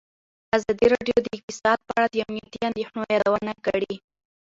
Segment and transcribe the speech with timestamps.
[0.57, 3.93] ازادي راډیو د اقتصاد په اړه د امنیتي اندېښنو یادونه کړې.